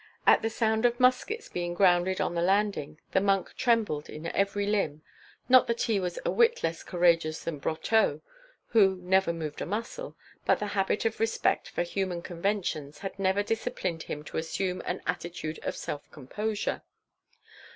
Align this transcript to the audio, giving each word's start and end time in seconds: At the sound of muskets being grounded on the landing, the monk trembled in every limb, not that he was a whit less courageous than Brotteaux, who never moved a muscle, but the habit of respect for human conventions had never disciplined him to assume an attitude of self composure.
At 0.25 0.41
the 0.41 0.49
sound 0.49 0.83
of 0.85 0.99
muskets 0.99 1.47
being 1.47 1.75
grounded 1.75 2.19
on 2.19 2.33
the 2.33 2.41
landing, 2.41 2.99
the 3.11 3.21
monk 3.21 3.53
trembled 3.53 4.09
in 4.09 4.25
every 4.35 4.65
limb, 4.65 5.03
not 5.47 5.67
that 5.67 5.83
he 5.83 5.99
was 5.99 6.17
a 6.25 6.31
whit 6.31 6.63
less 6.63 6.81
courageous 6.81 7.43
than 7.43 7.59
Brotteaux, 7.59 8.21
who 8.69 8.95
never 8.99 9.31
moved 9.31 9.61
a 9.61 9.65
muscle, 9.67 10.15
but 10.43 10.57
the 10.57 10.65
habit 10.73 11.05
of 11.05 11.19
respect 11.19 11.69
for 11.69 11.83
human 11.83 12.23
conventions 12.23 12.97
had 13.05 13.19
never 13.19 13.43
disciplined 13.43 14.01
him 14.01 14.23
to 14.23 14.37
assume 14.37 14.81
an 14.85 15.03
attitude 15.05 15.59
of 15.61 15.75
self 15.75 16.09
composure. 16.09 16.81